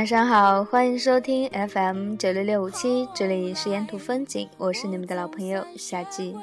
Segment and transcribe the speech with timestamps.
[0.00, 6.34] 晚上好，欢迎收听 FM 九六六五七，这里是沿途风景，我是你们的老朋友夏季。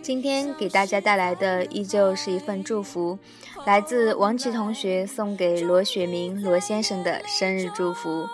[0.00, 3.18] 今天给大家带来的依旧是一份祝福，
[3.66, 8.26] 来自王琦同学送给罗雪明罗先生的生日祝福，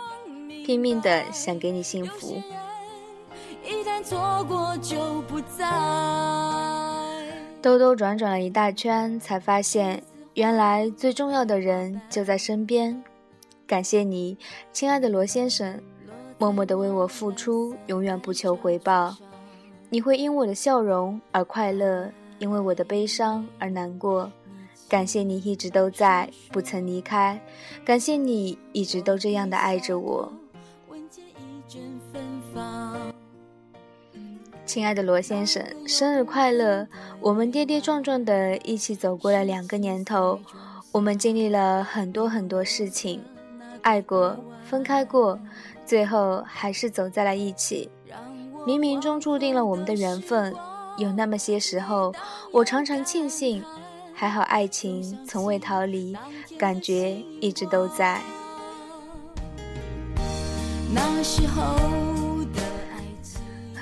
[0.64, 2.40] 拼命的想给你幸福。
[3.64, 5.66] 一旦错过就不再。
[7.64, 10.02] 兜兜转转了一大圈，才发现
[10.34, 13.02] 原来最重要的人就在身边。
[13.66, 14.36] 感谢你，
[14.70, 15.80] 亲爱的罗先生，
[16.36, 19.16] 默默的为我付出，永远不求回报。
[19.88, 24.30] 你会因我的笑容而快乐，因为我的悲伤而难过。
[24.86, 27.40] 感谢你一直都在，不曾离开。
[27.82, 30.30] 感谢你一直都这样的爱着我。
[34.66, 36.86] 亲爱的罗先生，生日快乐！
[37.20, 40.40] 我们跌跌撞撞的一起走过了两个年头，
[40.90, 43.22] 我们经历了很多很多事情，
[43.82, 45.38] 爱过，分开过，
[45.84, 47.90] 最后还是走在了一起。
[48.66, 50.54] 冥冥中注定了我们的缘分。
[50.96, 52.12] 有那么些时候，
[52.50, 53.62] 我常常庆幸，
[54.14, 56.16] 还好爱情从未逃离，
[56.56, 58.20] 感觉一直都在。
[60.94, 62.13] 那时候。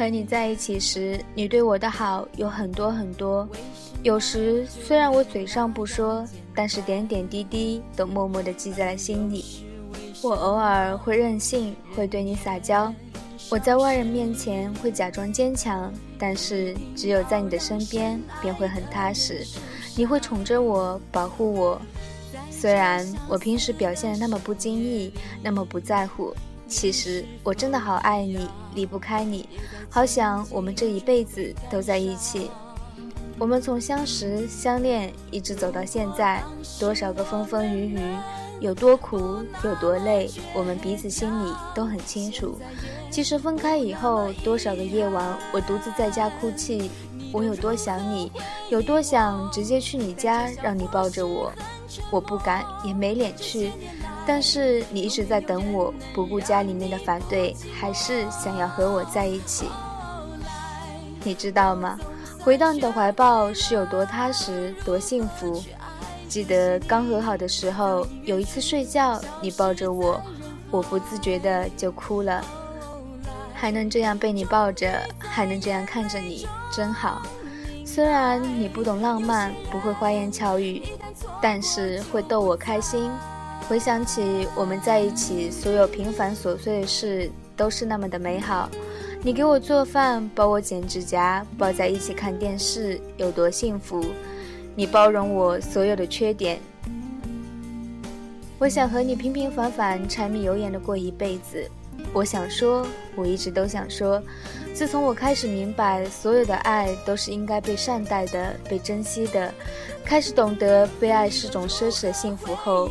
[0.02, 3.48] 和你在一起时，你对我的好有很多很多。
[4.02, 9.64] 有时虽然我嘴上不说，但是点点滴滴都默默地记在了心里。
[10.20, 12.92] 我偶尔会任性，会对你撒娇。
[13.48, 19.46] 我在外人面前会假装坚强，但是只有在你的身边便会很踏实。
[19.96, 21.80] 你会宠着我，保护我。
[22.50, 26.34] 虽然我平时表现的那么不经意，那么不在乎。
[26.72, 29.46] 其实我真的好爱你，离不开你，
[29.90, 32.50] 好想我们这一辈子都在一起。
[33.38, 36.42] 我们从相识、相恋，一直走到现在，
[36.80, 38.00] 多少个风风雨雨，
[38.58, 42.58] 有多苦，有多累，我们彼此心里都很清楚。
[43.10, 46.90] 其实分开以后，多少个夜晚，我独自在家哭泣，
[47.32, 48.32] 我有多想你，
[48.70, 51.52] 有多想直接去你家让你抱着我，
[52.10, 53.70] 我不敢，也没脸去。
[54.26, 59.66] 但是你一直在等我，不顾家里面的反对，还是想要和我在一起。
[61.24, 61.98] 你知道吗？
[62.40, 65.62] 回到你的怀抱是有多踏实，多幸福。
[66.28, 70.20] 记得刚和好的时候，有一次睡觉，你抱着我，
[70.70, 72.44] 我不自觉的就哭了。
[73.54, 77.22] 还能这样被你抱着，还能这样看着你，真好。
[77.84, 80.82] 虽然你不懂浪漫，不会花言巧语，
[81.40, 83.10] 但是会逗我开心。
[83.68, 88.68] 回想起我们在一起，所有平凡琐碎的事都是那么的美好。
[89.22, 94.04] 你给我做饭，帮我剪指甲，抱在一起看电视，有多幸福？
[94.74, 96.58] 你包容我所有的缺点。
[98.58, 101.68] 我想和你平平凡凡、柴米油盐的过一辈子。
[102.12, 104.20] 我想说，我一直都想说，
[104.74, 109.52] 自从我开始明白所有的爱都是应该被善待的、被珍惜的，
[110.04, 112.90] 开始懂得被爱是种奢侈的幸福后。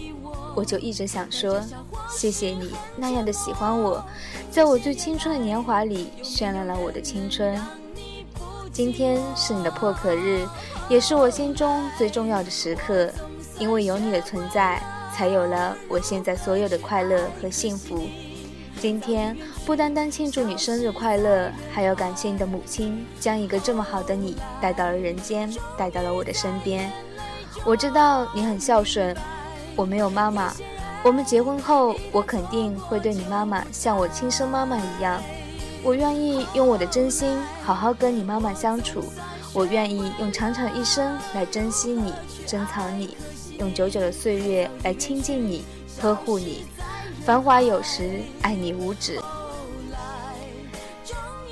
[0.56, 1.62] 我就一直想说，
[2.10, 4.04] 谢谢你那样的喜欢我，
[4.52, 7.60] 在我最青春的年华里绚烂了我的青春。
[8.72, 10.48] 今天是你的破壳日，
[10.90, 13.10] 也是我心中最重要的时刻，
[13.60, 14.82] 因为有你的存在，
[15.14, 18.08] 才有了我现在所有的快乐和幸福。
[18.80, 26.92] 今天不单单庆祝你生日快乐，还要感谢你的母亲，将一个这么好的你带到了人间，带到了我的身边。
[27.66, 29.16] 我知道你很孝顺。
[29.76, 30.54] 我没有妈妈，
[31.04, 35.22] 我们结婚后，我肯定会对你妈妈像我亲生妈妈一样。
[35.84, 39.04] 我愿意用我的真心好好跟你妈妈相处，
[39.54, 42.14] 我愿意用长长一生来珍惜你、
[42.46, 43.18] 珍藏你，
[43.58, 45.64] 用久久的岁月来亲近你、
[46.00, 46.66] 呵护你。
[47.26, 49.20] 繁华有时，爱你无止。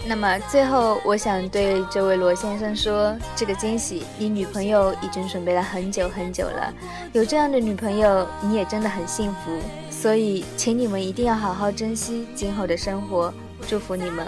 [0.06, 6.74] 那么最后，我想对这位罗先生说，这个惊喜你女朋友已经准备了很久很久了。
[7.14, 9.52] 有这样的女朋友，你也真的很幸福。
[9.92, 13.32] 所以，请你们一定要好好珍惜今后的生活。
[13.68, 14.26] 祝福你们！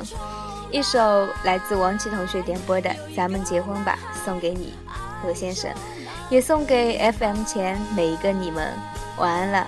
[0.70, 1.00] 一首
[1.44, 4.74] 来自王琦同学点播的《咱们结婚吧》送给你，
[5.24, 5.72] 罗先生，
[6.30, 8.72] 也送给 FM 前每一个你们。
[9.18, 9.68] 晚安了。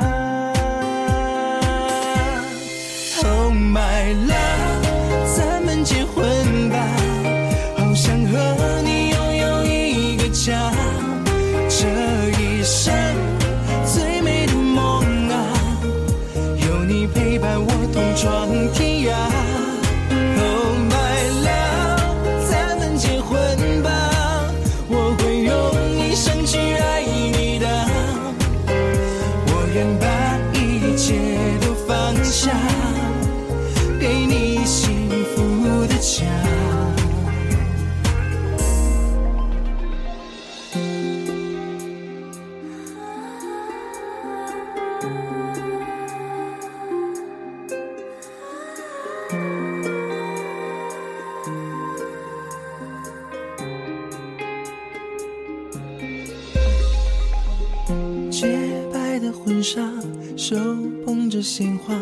[60.51, 60.57] 手
[61.05, 61.95] 捧着鲜花，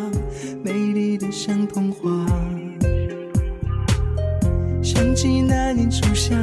[0.64, 2.10] 美丽的像童话。
[4.82, 6.36] 想起那年初夏，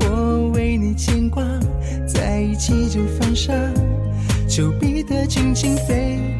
[0.00, 1.42] 我为你牵挂，
[2.06, 3.54] 在一起就犯傻，
[4.46, 6.18] 丘比特轻轻飞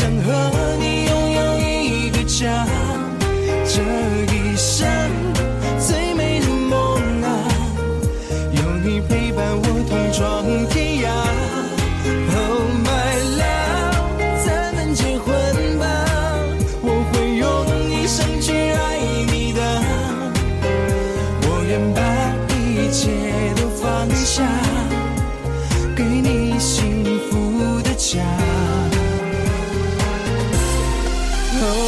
[0.00, 0.69] 想和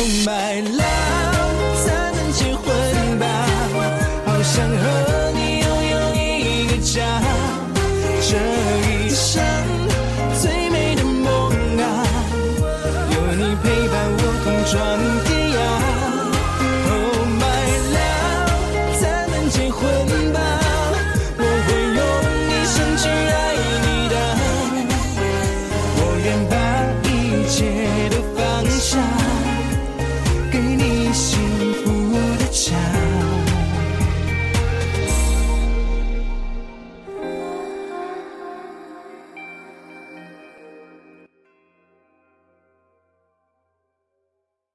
[0.04, 0.91] my life.